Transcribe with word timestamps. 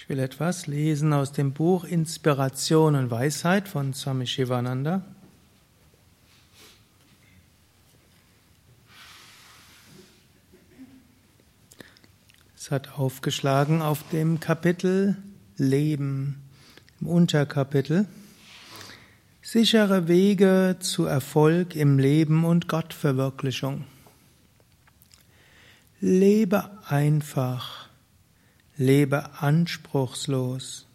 Ich 0.00 0.08
will 0.08 0.20
etwas 0.20 0.68
lesen 0.68 1.12
aus 1.12 1.32
dem 1.32 1.52
Buch 1.52 1.82
Inspiration 1.82 2.94
und 2.94 3.10
Weisheit 3.10 3.66
von 3.66 3.92
Swami 3.92 4.28
Shivananda. 4.28 5.04
Es 12.56 12.70
hat 12.70 12.96
aufgeschlagen 12.96 13.82
auf 13.82 14.08
dem 14.10 14.38
Kapitel 14.38 15.16
Leben, 15.56 16.48
im 17.00 17.08
Unterkapitel. 17.08 18.06
Sichere 19.42 20.06
Wege 20.06 20.76
zu 20.78 21.06
Erfolg 21.06 21.74
im 21.74 21.98
Leben 21.98 22.44
und 22.44 22.68
Gottverwirklichung. 22.68 23.84
Lebe 26.00 26.70
einfach, 26.86 27.87
lebe 28.78 29.42
anspruchslos. 29.42 30.86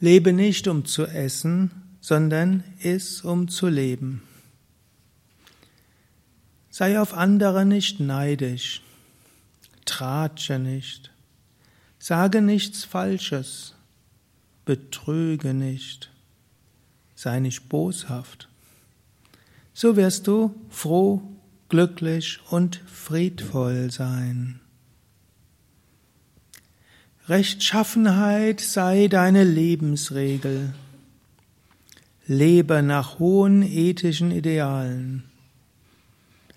Lebe 0.00 0.32
nicht 0.32 0.66
um 0.66 0.84
zu 0.84 1.06
essen, 1.06 1.70
sondern 2.00 2.64
iss 2.80 3.20
um 3.22 3.46
zu 3.46 3.68
leben. 3.68 4.22
Sei 6.70 6.98
auf 7.00 7.14
andere 7.14 7.64
nicht 7.64 8.00
neidisch, 8.00 8.82
tratsche 9.84 10.58
nicht, 10.58 11.12
sage 12.00 12.42
nichts 12.42 12.82
Falsches, 12.82 13.74
betrüge 14.64 15.54
nicht 15.54 16.10
sei 17.24 17.40
nicht 17.40 17.68
boshaft. 17.70 18.48
So 19.72 19.96
wirst 19.96 20.26
du 20.26 20.54
froh, 20.68 21.22
glücklich 21.68 22.38
und 22.50 22.76
friedvoll 22.86 23.90
sein. 23.90 24.60
Rechtschaffenheit 27.26 28.60
sei 28.60 29.08
deine 29.08 29.44
Lebensregel. 29.44 30.74
Lebe 32.26 32.82
nach 32.82 33.18
hohen 33.18 33.62
ethischen 33.62 34.30
Idealen. 34.30 35.24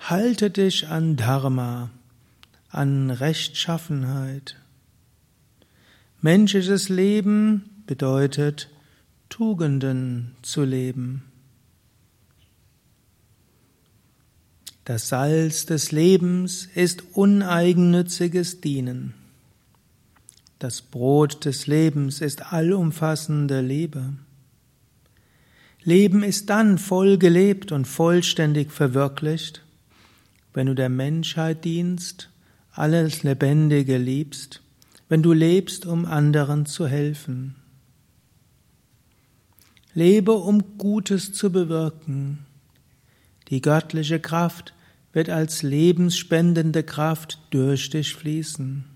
Halte 0.00 0.50
dich 0.50 0.88
an 0.88 1.16
Dharma, 1.16 1.88
an 2.68 3.10
Rechtschaffenheit. 3.10 4.56
Menschliches 6.20 6.90
Leben 6.90 7.82
bedeutet 7.86 8.68
Tugenden 9.30 10.34
zu 10.42 10.64
leben. 10.64 11.22
Das 14.84 15.08
Salz 15.08 15.64
des 15.64 15.90
Lebens 15.90 16.68
ist 16.74 17.02
uneigennütziges 17.14 18.60
Dienen. 18.60 19.14
Das 20.60 20.82
Brot 20.82 21.46
des 21.46 21.66
Lebens 21.66 22.20
ist 22.20 22.52
allumfassende 22.52 23.62
Liebe. 23.62 24.12
Leben 25.82 26.22
ist 26.22 26.50
dann 26.50 26.76
voll 26.76 27.16
gelebt 27.16 27.72
und 27.72 27.86
vollständig 27.86 28.70
verwirklicht, 28.70 29.62
wenn 30.52 30.66
du 30.66 30.74
der 30.74 30.90
Menschheit 30.90 31.64
dienst, 31.64 32.28
alles 32.72 33.22
Lebendige 33.22 33.96
liebst, 33.96 34.60
wenn 35.08 35.22
du 35.22 35.32
lebst, 35.32 35.86
um 35.86 36.04
anderen 36.04 36.66
zu 36.66 36.86
helfen. 36.86 37.54
Lebe, 39.94 40.32
um 40.32 40.76
Gutes 40.76 41.32
zu 41.32 41.50
bewirken. 41.50 42.40
Die 43.48 43.62
göttliche 43.62 44.20
Kraft 44.20 44.74
wird 45.14 45.30
als 45.30 45.62
lebensspendende 45.62 46.82
Kraft 46.82 47.38
durch 47.48 47.88
dich 47.88 48.14
fließen. 48.14 48.89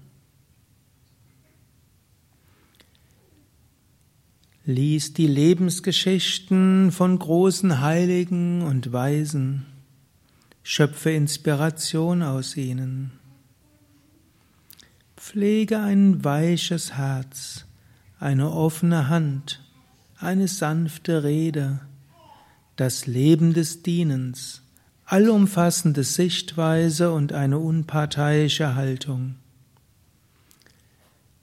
Lies 4.66 5.12
die 5.12 5.26
Lebensgeschichten 5.26 6.90
von 6.90 7.18
großen 7.18 7.80
Heiligen 7.80 8.62
und 8.62 8.92
Weisen. 8.92 9.66
Schöpfe 10.62 11.10
Inspiration 11.10 12.22
aus 12.22 12.56
ihnen. 12.56 13.12
Pflege 15.16 15.80
ein 15.80 16.24
weiches 16.24 16.96
Herz, 16.96 17.66
eine 18.18 18.50
offene 18.50 19.08
Hand 19.08 19.64
eine 20.24 20.48
sanfte 20.48 21.22
Rede, 21.22 21.80
das 22.76 23.06
Leben 23.06 23.52
des 23.52 23.82
Dienens, 23.82 24.62
allumfassende 25.04 26.02
Sichtweise 26.02 27.12
und 27.12 27.32
eine 27.32 27.58
unparteiische 27.58 28.74
Haltung. 28.74 29.36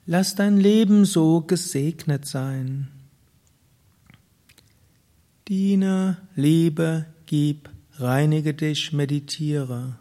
Lass 0.04 0.34
dein 0.34 0.58
Leben 0.58 1.04
so 1.04 1.42
gesegnet 1.42 2.26
sein. 2.26 2.88
Diene, 5.52 6.16
liebe, 6.34 7.04
gib, 7.26 7.68
reinige 7.98 8.54
dich, 8.54 8.94
meditiere. 8.94 9.98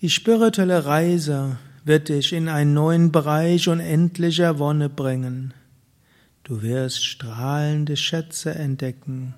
Die 0.00 0.08
spirituelle 0.08 0.86
Reise 0.86 1.58
wird 1.84 2.08
dich 2.08 2.32
in 2.32 2.48
einen 2.48 2.72
neuen 2.72 3.12
Bereich 3.12 3.68
unendlicher 3.68 4.58
Wonne 4.58 4.88
bringen. 4.88 5.52
Du 6.42 6.62
wirst 6.62 7.04
strahlende 7.04 7.98
Schätze 7.98 8.54
entdecken. 8.54 9.34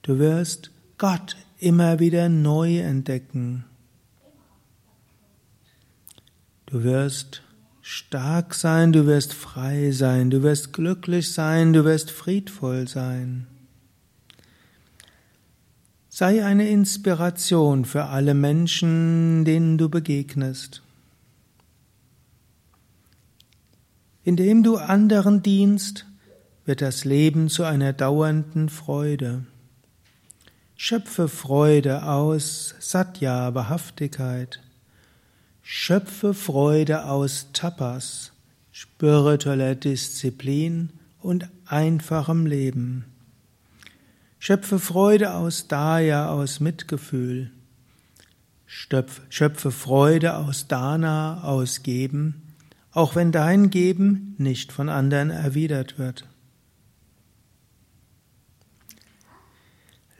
Du 0.00 0.18
wirst 0.18 0.70
Gott 0.96 1.36
immer 1.58 1.98
wieder 1.98 2.30
neu 2.30 2.78
entdecken. 2.78 3.66
Du 6.64 6.84
wirst 6.84 7.42
stark 7.90 8.54
sein, 8.54 8.92
du 8.92 9.06
wirst 9.06 9.34
frei 9.34 9.90
sein, 9.90 10.30
du 10.30 10.44
wirst 10.44 10.72
glücklich 10.72 11.32
sein, 11.32 11.72
du 11.72 11.84
wirst 11.84 12.12
friedvoll 12.12 12.86
sein. 12.86 13.48
Sei 16.08 16.44
eine 16.44 16.68
Inspiration 16.68 17.84
für 17.84 18.04
alle 18.04 18.34
Menschen, 18.34 19.44
denen 19.44 19.76
du 19.76 19.88
begegnest. 19.88 20.82
Indem 24.22 24.62
du 24.62 24.76
anderen 24.76 25.42
dienst, 25.42 26.06
wird 26.64 26.82
das 26.82 27.04
Leben 27.04 27.48
zu 27.48 27.64
einer 27.64 27.92
dauernden 27.92 28.68
Freude. 28.68 29.46
Schöpfe 30.76 31.26
Freude 31.26 32.04
aus 32.04 32.76
Satya, 32.78 33.52
Wahrhaftigkeit. 33.52 34.60
Schöpfe 35.72 36.34
Freude 36.34 37.04
aus 37.04 37.48
Tapas, 37.52 38.32
spiritueller 38.72 39.76
Disziplin 39.76 40.90
und 41.20 41.48
einfachem 41.64 42.46
Leben. 42.46 43.04
Schöpfe 44.40 44.78
Freude 44.78 45.34
aus 45.34 45.68
Daya, 45.68 46.30
aus 46.30 46.58
Mitgefühl. 46.58 47.52
Schöpfe 48.66 49.70
Freude 49.70 50.36
aus 50.36 50.66
Dana, 50.66 51.44
aus 51.44 51.82
Geben 51.82 52.50
auch 52.92 53.14
wenn 53.14 53.32
dein 53.32 53.70
Geben 53.70 54.34
nicht 54.38 54.72
von 54.72 54.88
anderen 54.88 55.30
erwidert 55.30 55.98
wird. 55.98 56.26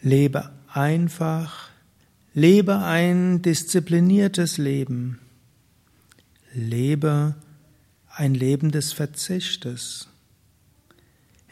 Lebe 0.03 0.51
einfach, 0.73 1.69
lebe 2.33 2.79
ein 2.79 3.43
diszipliniertes 3.43 4.57
Leben, 4.57 5.19
lebe 6.53 7.35
ein 8.09 8.35
Leben 8.35 8.71
des 8.71 8.93
Verzichtes, 8.93 10.09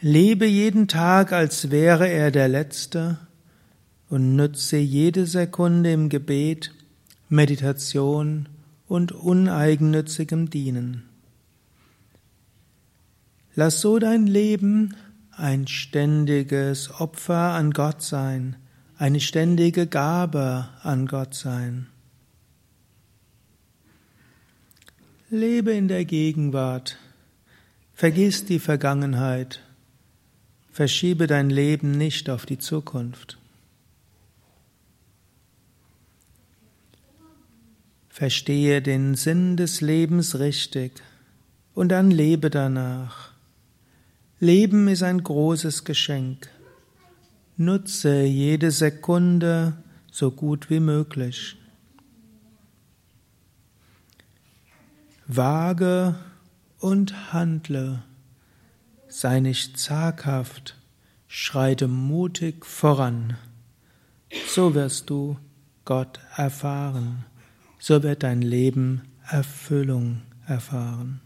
lebe 0.01 0.45
jeden 0.45 0.87
Tag, 0.87 1.31
als 1.31 1.71
wäre 1.71 2.07
er 2.07 2.31
der 2.31 2.47
letzte 2.47 3.17
und 4.09 4.35
nütze 4.35 4.77
jede 4.77 5.25
Sekunde 5.25 5.91
im 5.91 6.09
Gebet, 6.09 6.73
Meditation 7.29 8.49
und 8.87 9.11
uneigennützigem 9.11 10.49
Dienen. 10.49 11.03
Lass 13.55 13.81
so 13.81 13.99
dein 13.99 14.25
Leben 14.25 14.95
ein 15.31 15.67
ständiges 15.67 16.91
Opfer 16.99 17.53
an 17.53 17.71
Gott 17.71 18.01
sein, 18.01 18.55
eine 18.97 19.19
ständige 19.19 19.87
Gabe 19.87 20.69
an 20.81 21.07
Gott 21.07 21.33
sein. 21.33 21.87
Lebe 25.31 25.73
in 25.73 25.87
der 25.87 26.05
Gegenwart, 26.05 26.97
vergiss 27.93 28.45
die 28.45 28.57
Vergangenheit, 28.57 29.61
verschiebe 30.71 31.27
dein 31.27 31.51
Leben 31.51 31.91
nicht 31.91 32.31
auf 32.31 32.47
die 32.47 32.57
Zukunft. 32.57 33.37
Verstehe 38.09 38.81
den 38.81 39.13
Sinn 39.13 39.55
des 39.55 39.81
Lebens 39.81 40.39
richtig 40.39 40.93
und 41.75 41.89
dann 41.89 42.09
lebe 42.09 42.49
danach. 42.49 43.31
Leben 44.39 44.87
ist 44.87 45.03
ein 45.03 45.21
großes 45.21 45.83
Geschenk. 45.83 46.49
Nutze 47.55 48.23
jede 48.23 48.71
Sekunde 48.71 49.77
so 50.11 50.31
gut 50.31 50.71
wie 50.71 50.79
möglich. 50.79 51.55
Wage 55.31 56.15
und 56.79 57.31
handle. 57.31 58.01
Sei 59.07 59.39
nicht 59.39 59.77
zaghaft, 59.77 60.75
schreite 61.27 61.87
mutig 61.87 62.65
voran. 62.65 63.37
So 64.47 64.73
wirst 64.73 65.11
du 65.11 65.37
Gott 65.85 66.19
erfahren, 66.35 67.25
so 67.77 68.01
wird 68.01 68.23
dein 68.23 68.41
Leben 68.41 69.03
Erfüllung 69.27 70.23
erfahren. 70.47 71.21